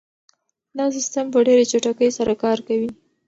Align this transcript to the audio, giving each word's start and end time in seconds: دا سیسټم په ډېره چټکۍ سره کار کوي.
دا 0.77 0.85
سیسټم 0.95 1.25
په 1.33 1.39
ډېره 1.47 1.63
چټکۍ 1.71 2.09
سره 2.17 2.33
کار 2.43 2.57
کوي. 2.67 2.89